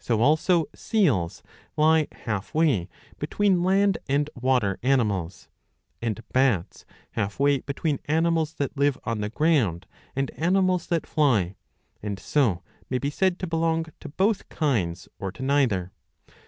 [0.00, 2.88] So also seals *^ lie half way
[3.20, 5.48] between land and water animals,
[6.02, 9.86] and bats half way between animals that live on the ground
[10.16, 11.54] and animals that fly;
[12.02, 15.92] and so may be said to belong to both kinds or to neither.